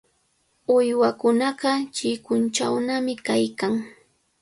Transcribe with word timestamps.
Uywakunaqa 0.75 1.71
chikunchawnami 1.95 3.13
kaykan. 3.25 3.73